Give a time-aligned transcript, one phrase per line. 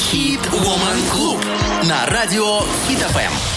[0.00, 3.49] Хит Woman Club на радио Хит ФМ.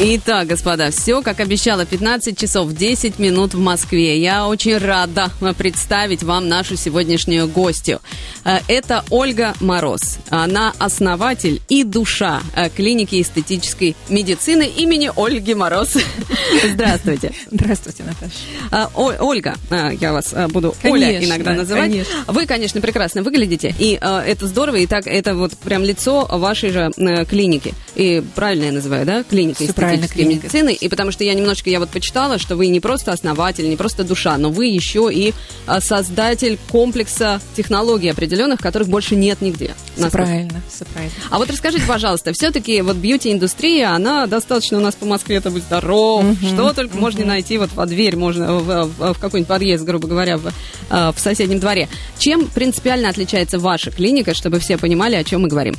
[0.00, 4.20] Итак, господа, все, как обещала, 15 часов 10 минут в Москве.
[4.22, 7.98] Я очень рада представить вам нашу сегодняшнюю гостью.
[8.44, 10.18] Э, Это Ольга Мороз.
[10.30, 15.96] Она основатель и душа э, клиники эстетической медицины имени Ольги Мороз.
[16.72, 17.32] Здравствуйте.
[17.50, 18.90] Здравствуйте, Наташа.
[18.94, 19.56] О- Ольга,
[20.00, 21.82] я вас буду Оля Конечно, иногда называть.
[21.90, 22.14] конечно.
[22.28, 26.92] Вы, конечно, прекрасно выглядите, и это здорово, и так это вот прям лицо вашей же
[26.96, 27.74] э, клиники.
[27.96, 29.24] И правильно я называю, да?
[29.24, 30.74] Клиника Всё правильно, эстетической медицины.
[30.74, 34.04] И потому что я немножечко, я вот почитала, что вы не просто основатель, не просто
[34.04, 35.34] душа, но вы еще и
[35.66, 39.74] а, создатель комплекса технологий определенных, которых больше нет нигде.
[39.96, 41.14] Все правильно, все правильно.
[41.30, 45.62] а вот расскажите, пожалуйста, все-таки вот бьюти-индустрия, она достаточно у нас по Москве, это будь
[45.62, 50.08] здоров, что только можно найти вот во дверь, можно в, в- в какой-нибудь подъезд, грубо
[50.08, 50.46] говоря, в,
[50.90, 51.88] э, в соседнем дворе.
[52.18, 55.74] Чем принципиально отличается ваша клиника, чтобы все понимали, о чем мы говорим?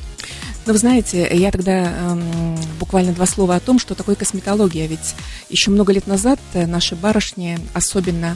[0.69, 4.85] Но вы знаете, я тогда эм, буквально два слова о том, что такое косметология.
[4.85, 5.15] Ведь
[5.49, 8.35] еще много лет назад э, наши барышни особенно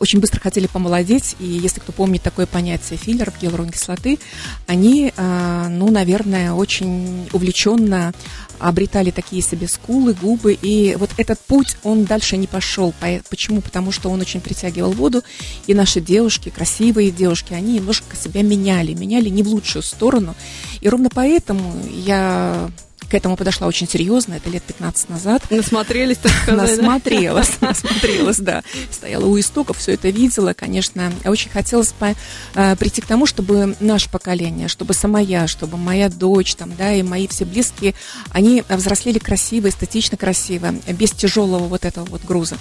[0.00, 1.36] очень быстро хотели помолодеть.
[1.40, 4.18] И если кто помнит такое понятие филлеров, гиалуроновой кислоты,
[4.66, 8.12] они, э, ну, наверное, очень увлеченно
[8.58, 10.52] обретали такие себе скулы, губы.
[10.60, 12.92] И вот этот путь, он дальше не пошел.
[13.00, 13.60] По- Почему?
[13.60, 15.22] Потому что он очень притягивал воду.
[15.66, 18.94] И наши девушки, красивые девушки, они немножко себя меняли.
[18.94, 20.34] Меняли не в лучшую сторону.
[20.80, 22.70] И ровно поэтому я
[23.08, 25.42] к этому подошла очень серьезно, это лет 15 назад.
[25.50, 26.82] Насмотрелись, так сказать, да?
[26.82, 28.62] Насмотрелась, насмотрелась, да.
[28.90, 31.12] Стояла у истоков, все это видела, конечно.
[31.24, 32.14] Очень хотелось по-
[32.54, 36.92] э, прийти к тому, чтобы наше поколение, чтобы сама я, чтобы моя дочь, там, да,
[36.92, 37.94] и мои все близкие,
[38.30, 42.56] они взрослели красиво, эстетично красиво, без тяжелого вот этого вот груза.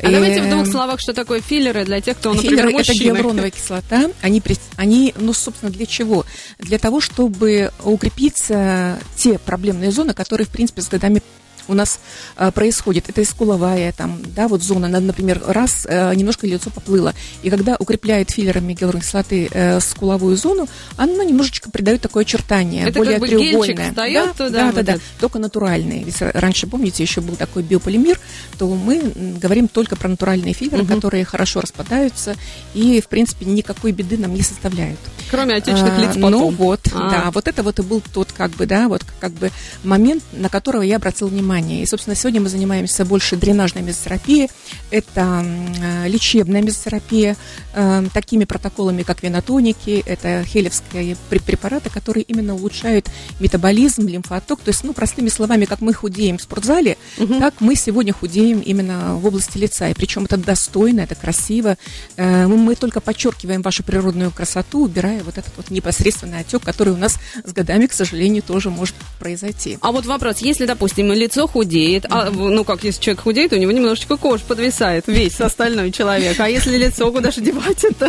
[0.00, 2.92] А давайте в двух Эм, словах, что такое филлеры для тех, кто, например, Филлеры это
[2.94, 4.10] гиалуроновая кислота.
[4.20, 4.42] Они,
[4.76, 6.24] они, ну, собственно, для чего?
[6.58, 11.22] Для того, чтобы укрепиться те проблемные зоны, которые, в принципе, с годами
[11.68, 12.00] у нас
[12.36, 13.08] э, происходит.
[13.08, 17.14] Это и скуловая, там, да, вот зона, на- например, раз э, немножко лицо поплыло.
[17.42, 22.98] И когда укрепляет филлерами гиалуроновой кислоты э, скуловую зону, она немножечко придает такое очертание, Это
[22.98, 23.88] более как бы треугольное.
[23.90, 26.04] встаёт да, туда, да, вот да, да, только натуральные.
[26.04, 28.18] Ведь раньше, помните, еще был такой биополимер,
[28.58, 30.94] то мы говорим только про натуральные филлеры, Мгм.
[30.96, 32.36] которые хорошо распадаются
[32.74, 34.98] и, в принципе, никакой беды нам не составляют.
[35.30, 36.30] Кроме отечественных лиц А, потом.
[36.30, 37.10] Ну вот, А.
[37.10, 39.50] да, вот это вот и был тот как бы, да, вот как бы
[39.84, 41.51] момент, на которого я обратила внимание.
[41.60, 44.48] И, собственно, сегодня мы занимаемся больше дренажной мезотерапией,
[44.90, 47.36] это э, лечебная мезотерапия,
[47.74, 53.08] э, такими протоколами, как венотоники, это хелевские пре- препараты, которые именно улучшают
[53.40, 54.60] метаболизм, лимфоток.
[54.60, 56.96] То есть, ну, простыми словами, как мы худеем в спортзале,
[57.38, 59.88] так мы сегодня худеем именно в области лица.
[59.88, 61.76] И причем это достойно, это красиво.
[62.16, 66.92] Э, Мы мы только подчеркиваем вашу природную красоту, убирая вот этот вот непосредственный отек, который
[66.92, 69.78] у нас с годами, к сожалению, тоже может произойти.
[69.80, 73.72] А вот вопрос, если, допустим, лицо худеет, а, ну как, если человек худеет, у него
[73.72, 78.08] немножечко кожа подвисает, весь остальной человек, а если лицо, куда же девать это?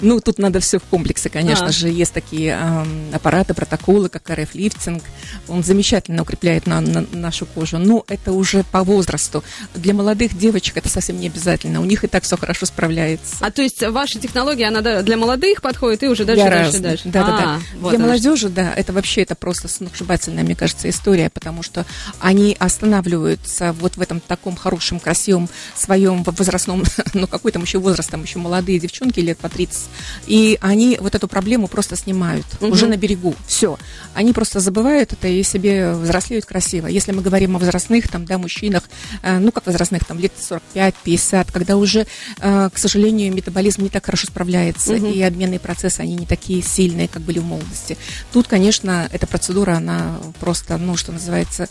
[0.00, 1.72] Ну, тут надо все в комплексе, конечно А.
[1.72, 1.88] же.
[1.88, 5.02] Есть такие ам, аппараты, протоколы, как РФ-лифтинг.
[5.48, 7.78] Он замечательно укрепляет на- на- нашу кожу.
[7.78, 9.42] Но это уже по возрасту.
[9.74, 11.80] Для молодых девочек это совсем не обязательно.
[11.80, 13.36] У них и так все хорошо справляется.
[13.40, 16.82] А то есть ваша технология, она да, для молодых подходит и уже Для дальше, разных.
[16.82, 17.02] дальше?
[17.06, 17.60] Да, да, А, да.
[17.80, 21.84] вот Для молодежи, да, это вообще это просто сногсшибательная, мне кажется, история, потому что
[22.20, 26.82] они останавливаются вот в этом таком хорошем, красивом своем возрастном,
[27.14, 29.82] ну какой там еще возраст, там еще молодые девчонки лет по 30,
[30.26, 32.72] и они вот эту проблему просто снимают Мгм.
[32.72, 33.78] уже на берегу, все.
[34.14, 36.86] Они просто забывают это и себе взрослеют красиво.
[36.86, 38.84] Если мы говорим о возрастных, там, да, мужчинах,
[39.22, 40.32] э, ну как возрастных, там, лет
[40.74, 42.06] 45-50, когда уже,
[42.40, 45.12] э, к сожалению, метаболизм не так хорошо справляется, Мгм.
[45.12, 47.96] и обменные процессы, они не такие сильные, как были в молодости.
[48.32, 51.68] Тут, конечно, эта процедура, она просто, ну, что называется,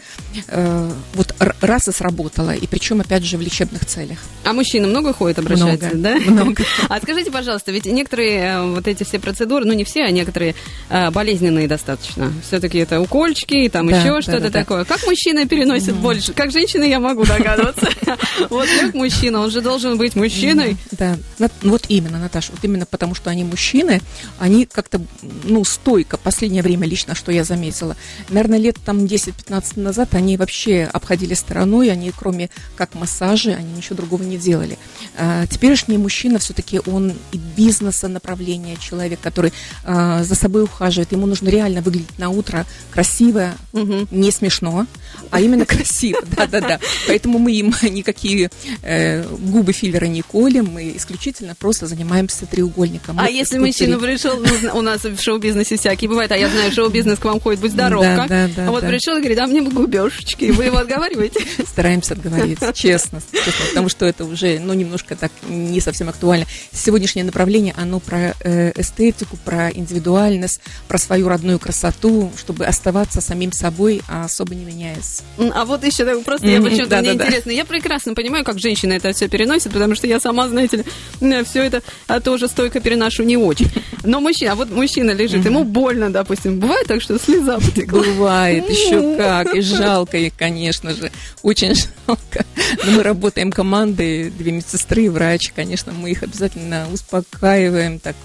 [0.48, 4.20] э, вот р- раз и сработала, и причем, опять же, в лечебных целях.
[4.44, 6.32] А мужчины много ходят, обращаются, Много, да?
[6.32, 6.64] много.
[6.90, 10.56] А скажите, пожалуйста, ведь некоторые э, вот эти все процедуры, ну не все, а некоторые
[10.90, 12.32] э, болезненные достаточно.
[12.48, 14.86] Все-таки это укольчики, там Да, еще да, что-то да, такое.
[14.86, 16.34] Как мужчина переносит больше?
[16.34, 17.90] Как женщина я могу догадываться.
[18.50, 20.78] Вот как мужчина, он же должен быть мужчиной.
[20.92, 21.18] Да,
[21.62, 24.02] вот именно, Наташа, вот именно потому, что они мужчины,
[24.40, 25.02] они как-то,
[25.44, 27.96] ну, стойко, последнее время лично, что я заметила,
[28.30, 33.74] наверное, лет там 10-15 назад они вообще которые обходили стороной, они кроме как массажи, они
[33.74, 34.78] ничего другого не делали.
[35.18, 41.28] А, теперешний мужчина все-таки он и бизнеса направления человек, который а, за собой ухаживает, ему
[41.28, 44.08] нужно реально выглядеть на утро красиво, угу.
[44.12, 44.88] не смешно,
[45.30, 46.80] а именно красиво, да-да-да.
[47.08, 48.50] Поэтому мы им никакие
[48.82, 53.20] э, губы филлера не колем, мы исключительно просто занимаемся треугольником.
[53.20, 57.20] А если мужчина пришел, ну, у нас в шоу-бизнесе всякие бывают, а я знаю, шоу-бизнес
[57.20, 58.30] к вам ходит, будь здоров, да, как?
[58.30, 61.46] Да, да, а вот пришел и говорит, а мне бы губежечки, вы его отговариваете?
[61.66, 66.46] Стараемся отговорить, честно, честно, потому что это уже, ну, немножко так не совсем актуально.
[66.72, 73.52] Сегодняшнее направление, оно про э, эстетику, про индивидуальность, про свою родную красоту, чтобы оставаться самим
[73.52, 75.22] собой, а особо не меняясь.
[75.54, 79.28] А вот еще просто, я почему-то мне интересно, я прекрасно понимаю, как женщина это все
[79.28, 80.78] переносит, потому что я сама, знаете
[81.20, 83.70] ли, все это а, тоже стойко переношу не очень.
[84.04, 86.60] Но мужчина, а вот мужчина лежит, ему больно, допустим.
[86.60, 88.02] Бывает так, что слеза потекла?
[88.02, 89.54] Бывает, еще как.
[89.56, 91.12] И жалко их, конечно же.
[91.42, 91.76] Очень
[92.08, 92.46] жалко.
[92.86, 95.52] Но мы работаем командой, две медсестры и врач.
[95.56, 98.16] Конечно, мы их обязательно успокаиваем, так,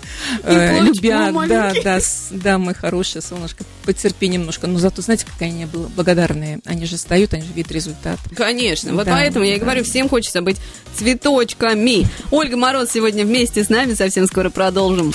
[0.42, 1.32] э, любя.
[1.48, 2.00] Да, да,
[2.30, 4.66] да, мы хорошие, солнышко, потерпи немножко.
[4.66, 6.60] Но зато, знаете, какая они благодарные.
[6.64, 8.18] Они же встают, они же видят результат.
[8.34, 8.92] Конечно.
[8.92, 10.56] Вот да, поэтому я и говорю, всем хочется быть
[10.94, 12.06] цветочками.
[12.30, 13.94] Ольга Мороз сегодня вместе с нами.
[13.94, 15.12] Совсем скоро продолжим.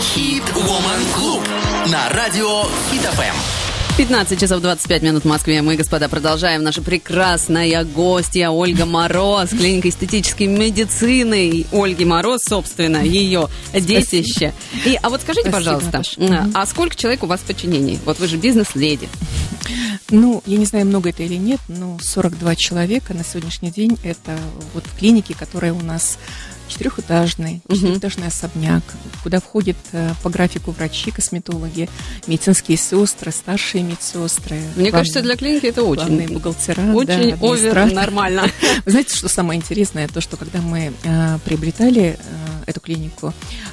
[0.00, 1.42] Хит Woman Клуб
[1.86, 3.63] на радио Хит ФМ.
[3.96, 5.62] 15 часов 25 минут в Москве.
[5.62, 6.64] Мы, господа, продолжаем.
[6.64, 11.64] Наша прекрасная гостья Ольга Мороз, клиника эстетической медицины.
[11.70, 14.52] Ольги Мороз, собственно, ее детище.
[14.84, 16.50] И, а вот скажите, Спасибо, пожалуйста, Наташа.
[16.54, 18.00] а сколько человек у вас в подчинении?
[18.04, 19.08] Вот вы же бизнес-леди.
[20.10, 24.36] Ну, я не знаю, много это или нет, но 42 человека на сегодняшний день это
[24.74, 26.18] вот в клинике, которая у нас
[26.68, 28.82] четырехэтажный, четырехэтажный особняк,
[29.22, 31.88] куда входят э, по графику врачи, косметологи,
[32.26, 34.56] медицинские сестры, старшие медсестры.
[34.56, 38.42] Мне главные, кажется, для клиники это очень бухгалтера, очень да, овер нормально.
[38.84, 42.18] Вы знаете, что самое интересное, то, что когда мы э, приобретали э,
[42.66, 43.32] эту клинику,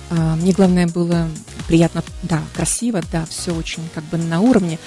[0.09, 1.27] э, мне главное было
[1.67, 4.77] приятно, да, красиво, да, все очень как бы на уровне,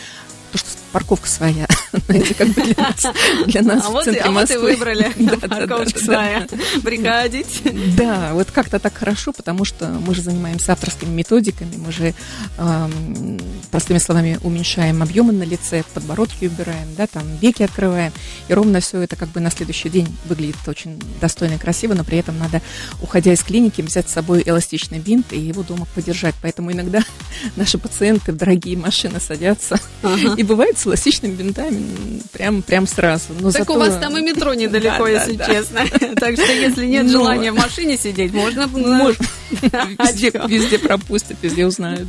[0.52, 1.67] то, что парковка своя.
[2.06, 3.06] Знаете, как бы для нас,
[3.46, 4.61] для нас а в вот, центре а Москвы.
[4.61, 6.46] Вот и выбрали да, парковочка да, своя.
[6.49, 7.70] Да, Приходите.
[7.96, 12.14] Да, вот как-то так хорошо, потому что мы же занимаемся авторскими методиками, мы же,
[12.58, 13.41] эм,
[13.73, 18.12] простыми словами, уменьшаем объемы на лице, подбородки убираем, да, там веки открываем,
[18.46, 22.05] и ровно все это как бы на следующий день выглядит очень достойно и красиво, но
[22.05, 22.62] при этом надо,
[23.02, 26.37] уходя из клиники, взять с собой эластичный бинт и его дома подержать.
[26.41, 27.02] Поэтому иногда
[27.56, 30.35] наши пациенты в дорогие машины садятся ага.
[30.37, 33.28] и бывает с эластичными бинтами прям, прям сразу.
[33.40, 33.75] Но так зато...
[33.75, 35.81] у вас там и метро недалеко, если честно.
[36.14, 38.69] Так что если нет желания в машине сидеть, можно...
[40.48, 42.08] Везде пропустят, везде узнают.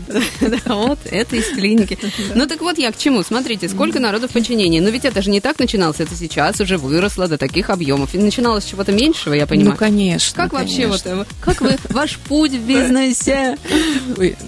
[0.66, 1.98] Вот, это из клиники.
[2.34, 3.24] Ну так вот я к чему.
[3.24, 4.80] Смотрите, сколько народу в подчинении.
[4.80, 8.16] Но ведь это же не так начиналось, это сейчас уже выросло до таких объемов.
[8.16, 9.72] И начиналось с чего-то меньшего, я понимаю.
[9.72, 10.36] Ну, конечно.
[10.36, 11.04] Как вообще вот,
[11.42, 13.58] как вы, ваш путь в бизнесе?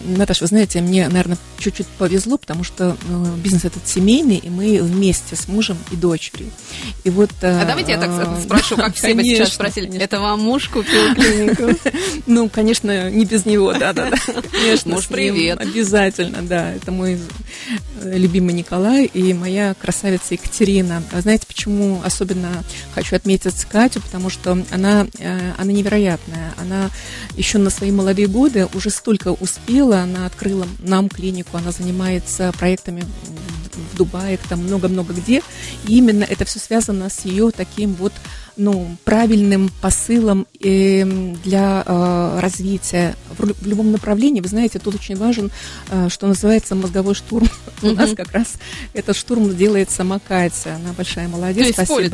[0.06, 4.82] Наташа, вы знаете, мне, наверное, чуть-чуть повезло, потому что ну, бизнес этот семейный, и мы
[4.82, 6.50] вместе с мужем и дочерью.
[7.04, 7.32] И вот...
[7.42, 8.12] А давайте я так
[8.44, 9.98] спрошу, как все бы сейчас спросили.
[10.00, 11.78] Это вам муж купил клинику?
[12.26, 14.18] Ну, конечно, не без него, да-да-да.
[14.52, 15.60] Конечно, муж, привет.
[15.60, 16.74] Обязательно, да.
[16.74, 17.20] Это мой
[18.02, 21.04] э, любимый Николай и моя красавица Екатерина.
[21.12, 24.02] А знаете, почему особенно хочу отметить Катю?
[24.02, 26.54] Потому что она, э, она невероятная.
[26.58, 26.90] Она
[27.36, 30.00] еще на свои молодые годы уже столько успела.
[30.00, 33.04] Она открыла нам клинику, она занимается проектами
[33.64, 35.42] в Дубае, там много-много где.
[35.88, 38.14] И именно это все связано с ее таким вот
[38.58, 41.04] ну, правильным посылом э,
[41.44, 43.16] для э, развития
[43.54, 44.42] в, любом направлении.
[44.42, 45.52] Вы знаете, тут очень важен,
[45.90, 47.48] э, что называется мозговой штурм.
[47.82, 48.54] У нас как раз
[48.94, 50.76] этот штурм делает сама Катя.
[50.76, 51.74] Она большая молодец.
[51.74, 52.10] Спасибо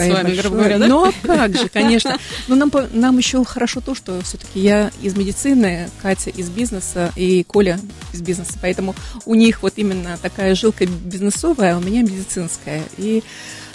[0.49, 0.87] говоря, да?
[0.87, 2.17] Ну, а как же, конечно.
[2.47, 7.43] Но нам, нам еще хорошо то, что все-таки я из медицины, Катя из бизнеса и
[7.43, 7.79] Коля
[8.13, 8.53] из бизнеса.
[8.61, 12.83] Поэтому у них вот именно такая жилка бизнесовая, а у меня медицинская.
[12.97, 13.23] И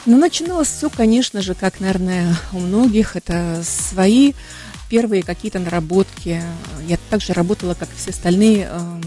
[0.09, 4.33] но ну, начиналось все, конечно же, как, наверное, у многих, это свои
[4.88, 6.42] первые какие-то наработки.
[6.87, 9.02] Я также работала, как и все остальные, эм,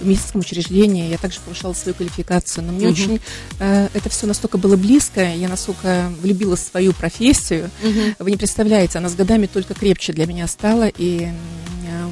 [0.00, 2.92] в медицинском учреждении, я также повышала свою квалификацию, но мне угу.
[2.94, 3.20] очень
[3.58, 8.14] э, это все настолько было близко, я настолько влюбила в свою профессию, угу.
[8.18, 11.28] вы не представляете, она с годами только крепче для меня стала, и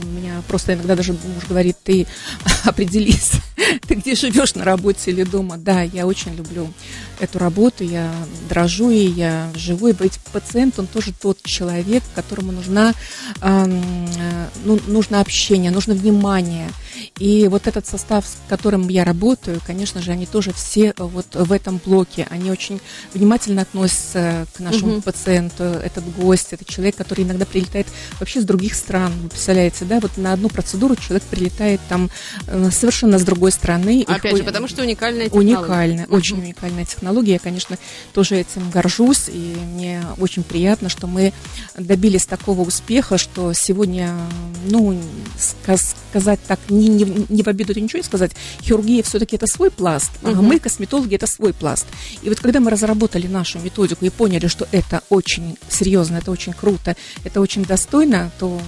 [0.02, 2.06] у меня просто иногда даже муж говорит, ты
[2.64, 3.32] определись,
[3.86, 5.56] ты где живешь, на работе или дома.
[5.56, 6.72] Да, я очень люблю
[7.20, 8.12] эту работу, я
[8.48, 9.88] дрожу и я живу.
[9.88, 12.94] И быть пациент, он тоже тот человек, которому нужна,
[13.40, 16.70] э, ну, нужно общение, нужно внимание.
[17.18, 21.52] И вот этот состав, с которым я работаю, конечно же, они тоже все вот в
[21.52, 22.26] этом блоке.
[22.30, 22.80] Они очень
[23.14, 25.02] внимательно относятся к нашему угу.
[25.02, 25.64] пациенту.
[25.64, 27.86] Этот гость, это человек, который иногда прилетает
[28.20, 29.12] вообще с других стран.
[29.22, 30.00] Вы представляете, да?
[30.00, 32.10] Вот на одну процедуру человек прилетает там
[32.46, 34.04] э, совершенно с другой страны.
[34.06, 35.56] Опять Их, же, потому что уникальная технология.
[35.56, 36.16] Уникальная, угу.
[36.16, 37.32] очень уникальная технология.
[37.34, 37.78] Я, конечно,
[38.12, 39.28] тоже этим горжусь.
[39.28, 41.32] И мне очень приятно, что мы
[41.76, 44.14] добились такого успеха, что сегодня,
[44.68, 45.00] ну,
[46.12, 50.32] сказать так, не, не не в обиду ничего сказать, хирургия все-таки это свой пласт, угу.
[50.32, 51.86] а мы, косметологи, это свой пласт.
[52.22, 56.52] И вот когда мы разработали нашу методику и поняли, что это очень серьезно, это очень
[56.52, 58.60] круто, это очень достойно, то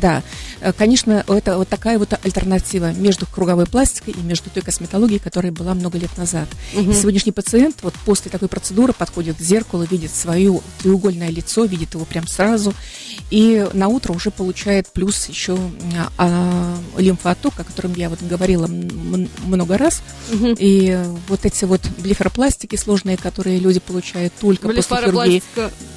[0.00, 0.22] да,
[0.60, 5.52] э, конечно, это вот такая вот альтернатива между круговой пластикой и между той косметологией, которая
[5.52, 6.48] была много лет назад.
[6.74, 6.90] Угу.
[6.90, 11.94] И сегодняшний пациент вот после такой процедуры подходит к зеркалу, видит свое треугольное лицо, видит
[11.94, 12.74] его прям сразу,
[13.30, 15.58] и на утро уже получает плюс еще
[16.16, 20.02] а, лимфооток, о котором я вот говорила много раз.
[20.32, 20.56] Угу.
[20.58, 25.42] И вот эти вот блефаропластики сложные, которые люди получают только после хирургии.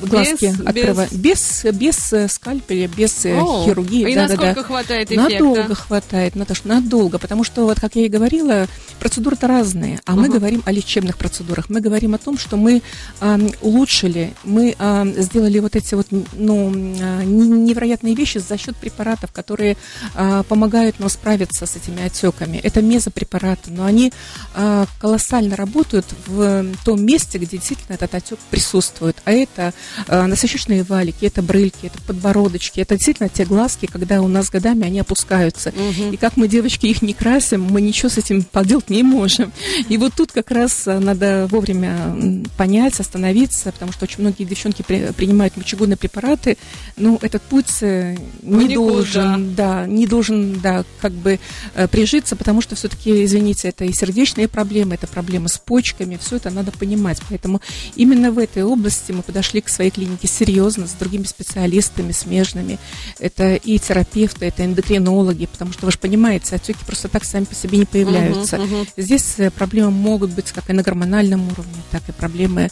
[0.01, 1.13] Глазки без, открывают.
[1.13, 4.11] Без, без, без э, скальпеля, без э, О, хирургии.
[4.11, 4.63] И да, насколько да, да.
[4.63, 5.33] хватает эффекта?
[5.33, 7.19] Надолго хватает, Наташа, надолго.
[7.19, 8.67] Потому что, вот как я и говорила,
[8.99, 9.99] процедуры-то разные.
[10.05, 10.21] А угу.
[10.21, 11.69] мы говорим о лечебных процедурах.
[11.69, 12.81] Мы говорим о том, что мы
[13.21, 19.31] э, улучшили, мы э, сделали вот эти вот ну, э, невероятные вещи за счет препаратов,
[19.31, 19.77] которые
[20.15, 22.57] э, помогают нам справиться с этими отеками.
[22.57, 24.11] Это мезопрепараты, но они
[24.55, 29.17] э, колоссально работают в том месте, где действительно этот отек присутствует.
[29.25, 29.73] А это
[30.07, 34.85] э, насыщенные валики, это брыльки, это подбородочки, это действительно те глазки, когда у нас годами
[34.85, 35.69] они опускаются.
[35.69, 36.13] Угу.
[36.13, 39.51] И как мы, девочки, их не красим, мы ничего с этим поделать не можем.
[39.89, 42.15] И вот тут как раз надо вовремя
[42.57, 46.57] понять, остановиться, потому что очень многие девчонки при, принимают мочегонные препараты,
[46.95, 48.75] но этот путь э, не Никуда.
[48.75, 51.39] должен, да, не должен, да, как бы
[51.73, 56.37] Э, прижиться, потому что все-таки, извините, это и сердечные проблемы, это проблемы с почками, все
[56.37, 57.21] это надо понимать.
[57.29, 57.61] Поэтому
[57.95, 62.79] именно в этой области мы подошли к своей клинике серьезно, с другими специалистами, смежными.
[63.19, 67.55] Это и терапевты, это эндокринологи, потому что вы же понимаете, отеки просто так сами по
[67.55, 68.57] себе не появляются.
[68.57, 68.87] Uh-huh, uh-huh.
[68.97, 72.69] Здесь э, проблемы могут быть как и на гормональном уровне, так и проблемы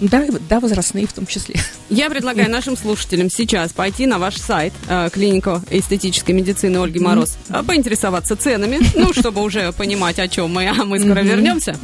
[0.00, 1.56] да, да, возрастные в том числе.
[1.88, 7.38] Я предлагаю нашим слушателям сейчас пойти на ваш сайт э, клинику эстетической медицины Ольги Мороз,
[7.48, 7.64] mm-hmm.
[7.64, 11.24] поинтересоваться ценами, ну, чтобы уже понимать, о чем мы, а мы скоро mm-hmm.
[11.24, 11.76] вернемся.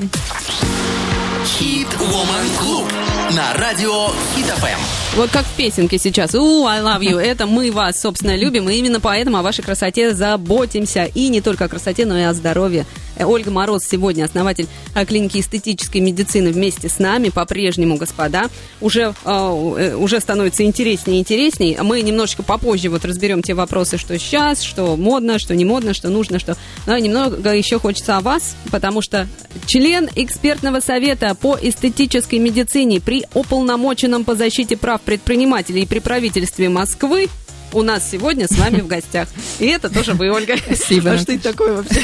[1.58, 5.01] Хит Woman Club на радио Хит.
[5.14, 6.34] Вот как в песенке сейчас.
[6.34, 7.18] У, I love you.
[7.18, 8.70] Это мы вас, собственно, любим.
[8.70, 11.04] И именно поэтому о вашей красоте заботимся.
[11.04, 12.86] И не только о красоте, но и о здоровье.
[13.16, 17.28] Э, Ольга Мороз сегодня основатель э, клиники эстетической медицины вместе с нами.
[17.28, 18.44] По-прежнему, господа,
[18.80, 21.82] уже, э, уже становится интереснее и интереснее.
[21.82, 26.08] Мы немножечко попозже вот разберем те вопросы, что сейчас, что модно, что не модно, что
[26.08, 26.56] нужно, что...
[26.86, 29.28] Но немного еще хочется о вас, потому что
[29.66, 37.28] член экспертного совета по эстетической медицине при уполномоченном по защите прав предпринимателей при правительстве Москвы
[37.72, 39.28] у нас сегодня с вами в гостях.
[39.58, 40.56] И это тоже вы, Ольга.
[40.56, 41.12] Спасибо.
[41.12, 42.02] А что это такое вообще?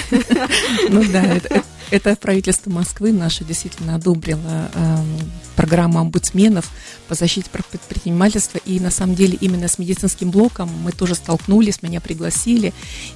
[0.88, 4.70] Ну да, это, это правительство Москвы наше действительно одобрило
[5.58, 6.70] программу омбудсменов
[7.08, 8.58] по защите предпринимательства.
[8.64, 12.72] И на самом деле именно с медицинским блоком мы тоже столкнулись, меня пригласили.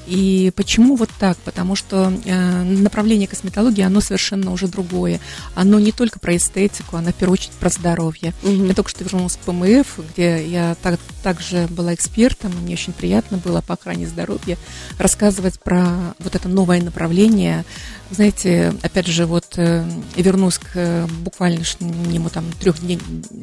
[0.09, 1.37] И почему вот так?
[1.39, 5.21] Потому что э, направление косметологии, оно совершенно уже другое.
[5.55, 8.35] Оно не только про эстетику, оно в первую очередь про здоровье.
[8.43, 8.65] Угу.
[8.65, 12.93] Я только что вернулась в ПМФ, где я так, также была экспертом, и мне очень
[12.93, 14.59] приятно было по охране здоровья
[14.99, 17.65] рассказывать про вот это новое направление.
[18.13, 19.85] Знаете, опять же, вот э,
[20.17, 22.99] вернусь к э, буквальному там трех дней,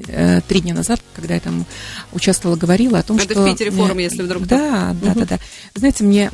[0.08, 1.66] э, три дня назад, когда я там
[2.14, 3.34] участвовала, говорила о том, Это что...
[3.34, 4.46] Это в Питере форум, если вдруг...
[4.46, 5.20] Да, да, угу.
[5.22, 5.40] да, да.
[5.74, 6.30] Знаете, мне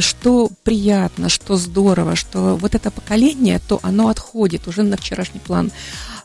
[0.00, 5.72] что приятно, что здорово, что вот это поколение, то оно отходит уже на вчерашний план.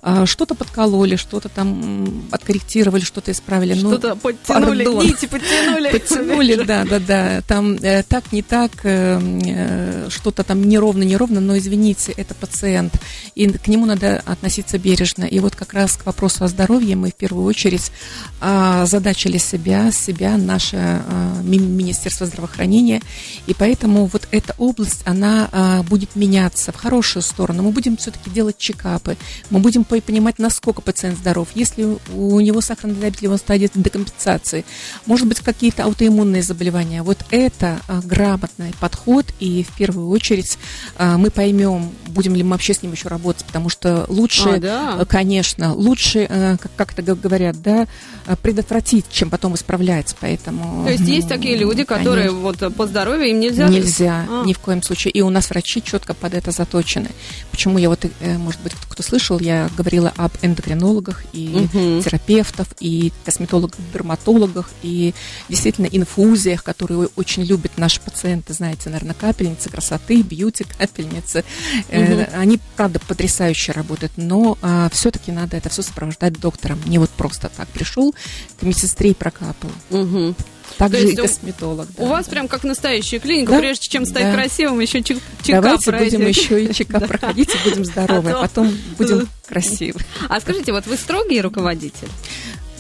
[0.10, 3.74] А, что-то подкололи, что-то там откорректировали, что-то исправили.
[3.74, 5.06] Ну, что-то ну, подтянули, пардон.
[5.06, 5.92] нити подтянули.
[5.92, 7.42] Подтянули, да, да, да.
[7.42, 12.94] Там э, так, не так, э, э, что-то там неровно, неровно, но извините, это пациент,
[13.36, 15.26] и к нему надо относиться бережно.
[15.26, 17.92] И вот как раз к вопросу о здоровье мы в первую очередь
[18.40, 23.02] э, задачили себя, себя, наше э, Министерство здравоохранения,
[23.46, 27.64] и поэтому вот эта область, она э, будет меняться в хорошую сторону.
[27.64, 29.18] Мы будем все-таки делать чекапы,
[29.50, 31.50] мы будем и понимать, насколько пациент здоров.
[31.56, 34.66] Если у него сахарный диабет, его стадия декомпенсации,
[35.06, 37.04] может быть, какие-то аутоиммунные заболевания.
[37.04, 40.58] Вот это а, грамотный подход, и в первую очередь
[40.98, 44.60] а, мы поймем, будем ли мы вообще с ним еще работать, потому что лучше, А,
[44.60, 45.06] да?
[45.06, 47.88] конечно, лучше, э, как, это говорят, да,
[48.26, 50.86] э, предотвратить, чем потом исправляться, поэтому...
[50.86, 52.68] То есть есть такие люди, которые Конечно.
[52.68, 53.68] вот по здоровью им нельзя?
[53.68, 54.44] Нельзя, А.
[54.46, 55.12] ни в коем случае.
[55.12, 57.10] И у нас врачи четко под это заточены.
[57.52, 62.04] Почему я вот, э, может быть, кто слышал, я говорила об эндокринологах и Мгм.
[62.04, 65.14] терапевтов, и косметологах, дерматологах, и
[65.48, 71.46] действительно инфузиях, которые очень любят наши пациенты, знаете, наверное, капельницы красоты, бьюти капельницы.
[71.90, 72.26] Э.
[72.38, 74.58] Они, правда, потрясающе работают, но
[74.92, 76.80] все-таки надо это все сопровождать доктором.
[76.86, 78.14] Не вот просто так пришел,
[78.60, 79.72] к медсестре и прокапал.
[79.90, 80.36] Мгм.
[80.78, 81.88] Также есть и у- косметолог.
[81.98, 82.32] У да, вас да.
[82.32, 84.34] прям как настоящая клиника, Да, прежде чем стать да.
[84.34, 86.18] красивым, еще чек- чекап Давайте пройти.
[86.18, 90.00] будем еще и чекап проходить, и будем здоровы, А то- а потом будем красивы.
[90.30, 92.10] А скажите, вот вы строгий руководитель?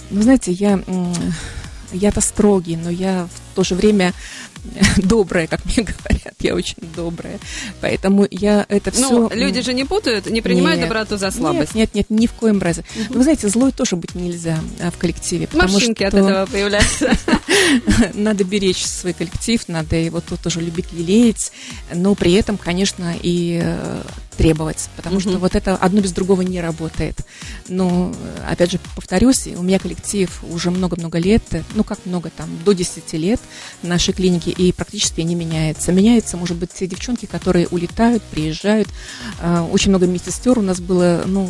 [0.09, 0.79] Ну, знаете, я,
[1.91, 4.13] я-то строгий, но я в то же время
[4.97, 7.39] добрая, как мне говорят, я очень добрая.
[7.81, 9.09] Поэтому я это все...
[9.09, 10.89] Ну, люди же не путают, не принимают Нет.
[10.89, 11.75] доброту за слабость.
[11.75, 12.83] Нет, нет, нет, ни в коем разе.
[13.09, 15.47] Вы знаете, злой тоже быть нельзя а, в коллективе.
[15.47, 17.11] потому Морщинки от что этого появляются.
[18.13, 21.51] Надо беречь свой коллектив, надо его тут тоже любить, лелеять,
[21.93, 24.01] но при этом, конечно, и э,
[24.37, 25.39] требовать, потому что Мгм.
[25.39, 27.15] вот это одно без другого не работает.
[27.67, 32.29] Но, э, опять же, повторюсь, у меня коллектив уже много-много лет, э, ну как много
[32.29, 33.39] там, до 10 лет
[33.81, 35.91] в нашей клинике, и практически не меняется.
[35.91, 38.87] Меняется, может быть, те девчонки, которые улетают, приезжают.
[39.41, 41.49] Э, Очень много медсестер у нас было, ну,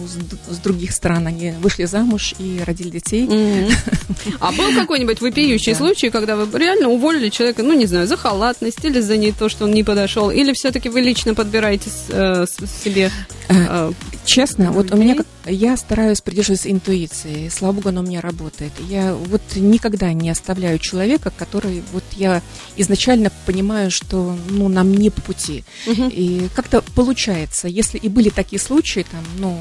[0.50, 3.26] с других стран, они вышли замуж и родили детей.
[3.28, 3.70] Мгм.
[4.40, 5.78] А был какой-нибудь вопиющий Да.
[5.80, 9.50] случай, когда вы реально уволили человека, ну, не знаю, за халатность или за не то,
[9.50, 12.46] что он не подошел, или все-таки вы лично подбираете э,
[12.78, 13.12] себе
[13.50, 13.92] э,
[14.28, 15.16] Честно, вот у меня
[15.46, 17.48] я стараюсь придерживаться интуиции.
[17.48, 18.74] Слава богу, она у меня работает.
[18.90, 22.42] Я вот никогда не оставляю человека, который вот я
[22.76, 25.64] изначально понимаю, что ну нам не по пути.
[25.86, 29.58] И как-то получается, если и были такие случаи, там, ну,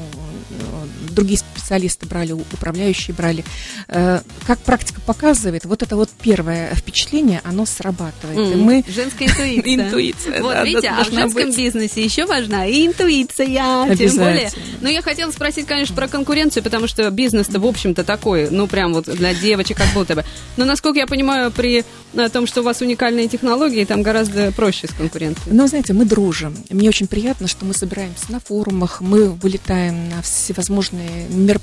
[0.49, 3.43] э, другие специалисты брали, управляющие брали,
[3.89, 8.37] э, как практика показывает, вот это вот первое впечатление, оно срабатывает.
[8.37, 9.75] И М, мы Женская интуиция.
[9.87, 11.57] Интуиция, Вот, да, видите, а в женском быть.
[11.57, 14.49] бизнесе еще важна интуиция, тем более.
[14.79, 18.93] Ну, я хотела спросить, конечно, про конкуренцию, потому что бизнес-то, в общем-то, такой, ну, прям
[18.93, 20.23] вот для девочек как будто бы.
[20.55, 21.83] Но, насколько я понимаю, при
[22.13, 25.53] э, том, что у вас уникальные технологии, там гораздо проще с конкуренцией.
[25.53, 26.55] Но, знаете, мы дружим.
[26.69, 31.56] Мне очень приятно, что мы собираемся на форумах, мы вылетаем на всевозможные мероприятия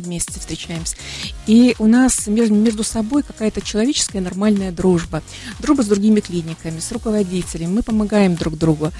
[0.00, 0.96] вместе, встречаемся.
[1.46, 5.22] И у нас между, собой какая-то человеческая нормальная дружба.
[5.58, 7.70] Дружба с другими клиниками, с руководителями.
[7.72, 8.90] Мы помогаем друг другу.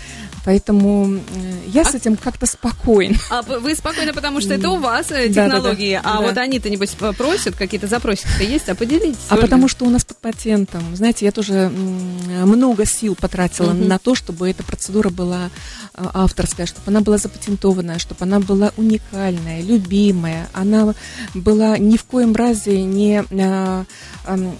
[0.45, 1.21] Поэтому э,
[1.69, 3.17] я с этим как-то спокойна.
[3.31, 5.57] А вы спокойно, потому что это у вас э, Да, да, да.
[5.57, 6.20] технологии, а Да.
[6.20, 9.18] вот они-то, небось, просят, какие-то запросики-то есть, а поделитесь.
[9.29, 9.47] А Ольга.
[9.47, 13.88] потому что у нас под патентом, знаете, я тоже много сил потратила Мгм.
[13.88, 15.51] на то, чтобы эта процедура была
[15.94, 20.94] а, авторская, чтобы она была запатентованная, чтобы она была уникальная, любимая, она
[21.34, 23.84] была ни в коем разе не, а,
[24.26, 24.56] ам,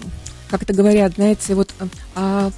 [0.49, 1.73] как это говорят, знаете, вот
[2.15, 2.51] а,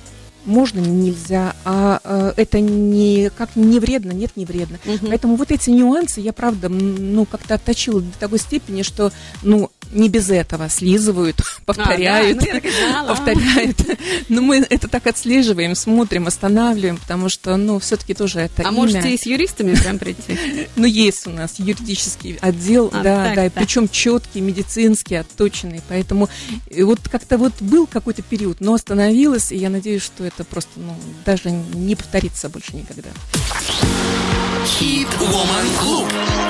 [0.48, 4.80] можно, нельзя, а, а, это не, как не вредно, нет, не вредно.
[4.86, 5.08] Мгм.
[5.10, 9.12] Поэтому вот эти нюансы я, правда, ну, как-то отточила до такой степени, что,
[9.44, 13.78] ну, не без этого слизывают, повторяют, А, да, ну, повторяют.
[14.30, 18.72] Но мы это так отслеживаем, смотрим, останавливаем, потому что, ну, все-таки тоже это А имя.
[18.72, 20.38] можете и с юристами прям прийти?
[20.76, 23.54] Ну, есть у нас юридический отдел, А, да, так, да, так.
[23.54, 25.82] причем четкий, медицинский, отточенный.
[25.90, 26.30] Поэтому
[26.70, 30.72] и вот как-то вот был какой-то период, но остановилась, и я надеюсь, что это просто,
[30.78, 30.96] ну,
[31.26, 33.10] даже не повторится больше никогда.
[34.68, 36.06] Хит Woman Club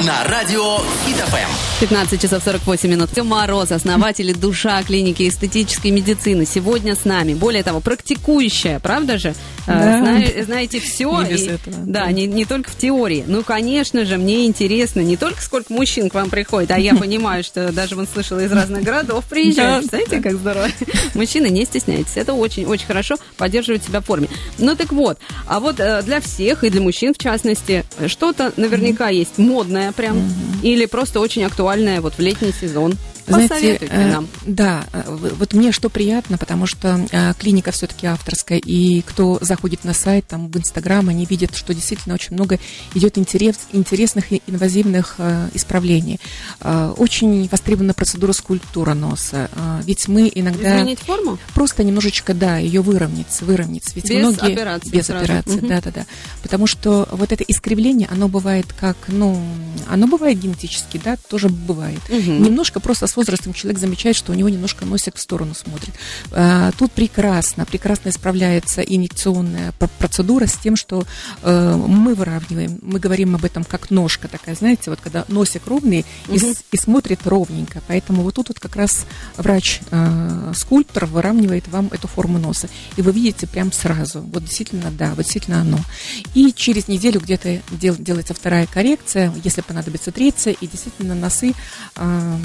[0.06, 1.50] на радио Хит ФМ.
[1.80, 3.10] 15 часов 48 минут.
[3.10, 7.34] Артем Мороз, основатель и душа клиники эстетической медицины, сегодня с нами.
[7.36, 9.30] Более того, практикующая, правда же?
[9.68, 9.98] Э, Да.
[10.00, 11.22] зна- знаете все.
[11.22, 13.24] Не без этого, Да, не, не только в теории.
[13.28, 17.44] Ну, конечно же, мне интересно не только сколько мужчин к вам приходит, а я понимаю,
[17.44, 19.84] что даже вон слышала из разных городов приезжают.
[19.86, 20.68] Да, Знаете, как здорово.
[21.14, 22.16] Мужчины, не стесняйтесь.
[22.18, 24.28] Это очень-очень хорошо поддерживать себя в форме.
[24.58, 25.20] Ну, так вот.
[25.48, 30.18] А вот э, для всех, и для мужчин в частности, что-то наверняка есть модное прям,
[30.64, 32.94] или просто очень актуальное вот в летний сезон.
[33.28, 34.28] Знаете, э, нам.
[34.46, 35.04] Да, э,
[35.38, 40.26] вот мне что приятно, потому что э, клиника все-таки авторская, и кто заходит на сайт,
[40.28, 42.60] там, в Инстаграм, они видят, что действительно очень много
[42.94, 45.18] идет интерес, интересных и инвазивных
[45.54, 46.20] исправлений.
[46.62, 49.50] Очень востребована процедура скульптура носа,
[49.84, 50.80] ведь мы иногда...
[50.82, 51.38] Изменить форму?
[51.54, 53.96] Просто немножечко, да, ее выровнять, выровнять.
[53.96, 54.54] Ведь Без многие...
[54.54, 55.24] операции Без сразу.
[55.24, 55.68] операции, Мгм.
[55.68, 56.06] да, да, да.
[56.42, 59.42] Потому что вот это искривление, оно бывает как, ну,
[59.88, 62.00] оно бывает генетически, да, тоже бывает.
[62.10, 62.44] Мгм.
[62.44, 65.94] Немножко просто с возрастом человек замечает, что у него немножко носик в сторону смотрит.
[66.32, 71.04] А, Тут прекрасно, прекрасно исправляется инъекционная пр- процедура с тем, что
[71.42, 76.06] э, мы выравниваем, мы говорим об этом как ножка такая, знаете, вот когда носик ровный
[76.30, 77.82] и, с- и смотрит ровненько.
[77.88, 79.06] Поэтому вот тут вот как раз
[79.38, 82.70] врач-скульптор выравнивает вам эту форму носа.
[82.96, 85.80] И вы видите прям сразу, вот действительно, да, вот действительно оно.
[86.34, 91.54] И через неделю где-то дел- делается вторая коррекция, если понадобится третья, и действительно носы
[91.96, 92.42] эм,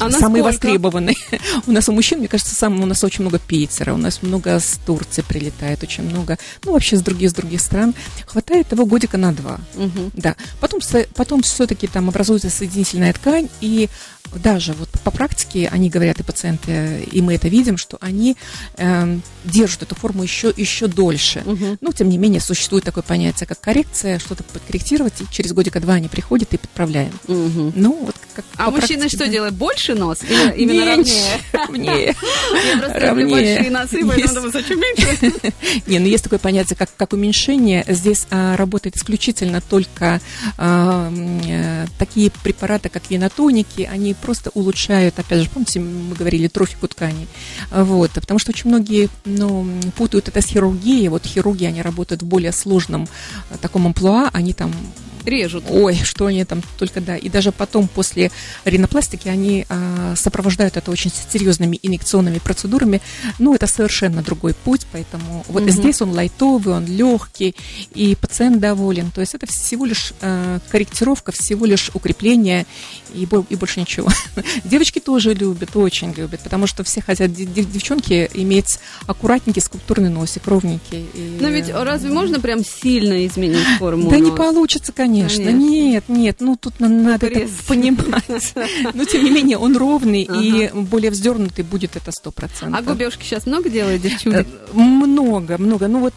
[0.00, 0.66] А самые насколько?
[0.66, 1.16] востребованные.
[1.66, 4.58] У нас у мужчин, мне кажется, сам, у нас очень много Питера, у нас много
[4.58, 7.94] с Турции прилетает, очень много, ну, вообще с других, с других стран.
[8.26, 9.60] Хватает его годика на два.
[9.74, 10.10] Мгм.
[10.14, 10.36] Да.
[10.60, 10.80] Потом,
[11.14, 13.88] потом все-таки там образуется соединительная ткань, и
[14.36, 18.36] даже вот по практике они говорят, и пациенты, и мы это видим, что они
[18.76, 21.42] эм, держат эту форму еще, еще дольше.
[21.44, 21.78] Мгм.
[21.80, 25.94] Но, тем не менее, существует такое понятие, как коррекция, что-то подкорректировать, и через годика два
[25.94, 27.12] они приходят и подправляем.
[27.26, 27.72] Мгм.
[27.76, 29.32] Ну, вот как А мужчины практике, что да.
[29.32, 29.54] делают?
[29.54, 30.20] Больше нос?
[30.22, 31.12] Или именно Меньше,
[31.52, 31.52] ровнее?
[31.52, 32.16] ровнее.
[32.72, 35.32] Я просто люблю большие носы, поэтому думаю, зачем меньше?
[35.86, 37.84] Не, ну есть такое понятие, как, как уменьшение.
[37.88, 40.20] Здесь а, работает исключительно только
[40.56, 41.12] а,
[41.46, 43.88] э, такие препараты, как венотоники.
[43.90, 47.28] Они просто улучшают, опять же, помните, мы говорили, трофику тканей.
[47.70, 51.08] Вот, потому что очень многие ну, путают это с хирургией.
[51.08, 53.08] Вот хирурги, они работают в более сложном
[53.50, 54.30] а, таком амплуа.
[54.32, 54.72] Они там
[55.24, 55.64] Режут.
[55.70, 57.16] Ой, что они там только да.
[57.16, 58.30] И даже потом, после
[58.64, 63.00] ринопластики, они а, сопровождают это очень серьезными инъекционными процедурами.
[63.38, 65.70] Ну, это совершенно другой путь, поэтому вот Мгм.
[65.72, 67.54] здесь он лайтовый, он легкий,
[67.94, 69.10] и пациент доволен.
[69.10, 72.66] То есть это всего лишь а, корректировка, всего лишь укрепление
[73.14, 74.08] и, и больше ничего.
[74.64, 80.08] Девочки тоже любят, очень любят, потому что все хотят, де- де- девчонки, иметь аккуратненький скульптурный
[80.10, 81.06] носик, ровненький.
[81.14, 84.36] И, Но ведь разве можно прям сильно изменить форму да не носа?
[84.36, 85.11] получится, конечно.
[85.20, 85.50] Конечно.
[85.50, 88.54] Нет, нет, ну тут на- надо это понимать.
[88.94, 92.80] Но тем не менее он ровный и более вздернутый будет это сто процентов.
[92.80, 94.40] А губежки сейчас много делают девчонки?
[94.40, 94.44] Э,
[94.76, 95.88] Много, много.
[95.88, 96.14] Ну вот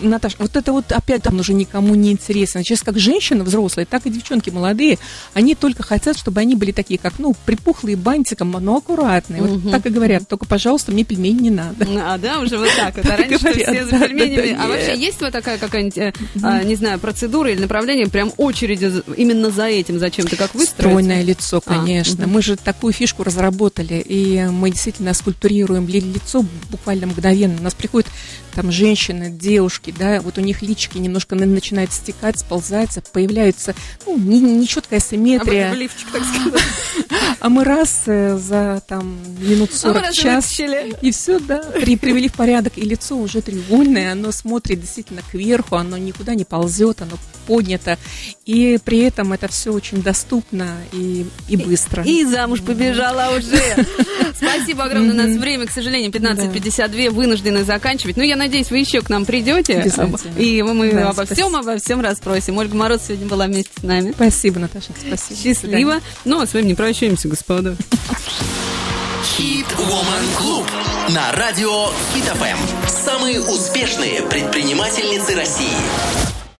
[0.00, 2.62] Наташа, вот это вот опять там уже никому не интересно.
[2.62, 4.98] Сейчас как женщины взрослые, так и девчонки молодые,
[5.34, 9.42] они только хотят, чтобы они были такие, как, ну, припухлые бантиком, но аккуратные.
[9.42, 9.70] Вот Мгм.
[9.70, 11.86] так и говорят, только, пожалуйста, мне пельмени не надо.
[12.08, 14.56] А, да, уже вот так Так раньше все за пельменями.
[14.60, 18.90] А вообще есть вот такая какая-нибудь, э, а, не знаю, процедура или направление, прям очереди
[19.16, 20.88] именно за этим зачем-то, как выстроить?
[20.90, 22.26] Стройное лицо, А, конечно.
[22.26, 27.56] Мы же такую фишку разработали, и мы действительно скульптурируем ли- лицо буквально мгновенно.
[27.60, 28.08] У нас приходят
[28.54, 33.74] там женщины, девушки, да, вот у них личики немножко на- начинают стекать, сползать, появляется
[34.06, 35.70] ну, не- нечеткая симметрия.
[35.70, 36.62] А, в лифчик, так сказать.
[37.40, 40.94] А мы раз э, за там минут А мы 40 раз час вытащили.
[41.02, 42.76] и все, да, при, привели в порядок.
[42.76, 47.12] И лицо уже треугольное, оно смотрит действительно кверху, оно никуда не ползет, оно
[47.46, 47.96] поднято.
[48.44, 52.02] И при этом это все очень доступно и, и быстро.
[52.02, 53.86] И замуж побежала уже.
[54.36, 55.12] Спасибо огромное.
[55.12, 58.16] У нас время, к сожалению, 15.52, вынуждены заканчивать.
[58.16, 59.77] Но я надеюсь, вы еще к нам придете.
[60.36, 61.58] И мы Да, обо всем, спасибо.
[61.58, 62.56] обо всем расспросим.
[62.58, 64.12] Ольга Мороз сегодня была вместе с нами.
[64.12, 65.40] Спасибо, Наташа, спасибо.
[65.40, 66.00] Счастливо.
[66.24, 67.76] Ну, а с вами не прощаемся, господа.
[69.36, 70.66] Хит Woman Клуб
[71.10, 72.88] на радио Хит ФМ.
[72.88, 76.27] Самые успешные предпринимательницы России.